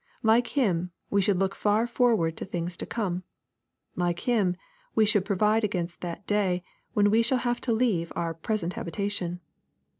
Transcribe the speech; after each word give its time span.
Like 0.23 0.47
him, 0.57 0.89
we 1.11 1.21
should 1.21 1.37
look 1.37 1.53
far 1.53 1.85
forward 1.85 2.35
to 2.37 2.43
things 2.45 2.75
to 2.77 2.87
come. 2.87 3.21
Like 3.95 4.21
him, 4.21 4.57
we 4.95 5.05
should 5.05 5.25
pro 5.25 5.35
vide 5.35 5.63
against 5.63 6.01
the 6.01 6.19
day 6.25 6.63
when 6.95 7.11
we 7.11 7.21
shall 7.21 7.37
have 7.37 7.61
to 7.61 7.71
leave 7.71 8.11
our 8.15 8.33
pre 8.33 8.57
sent 8.57 8.73
habitation. 8.73 9.41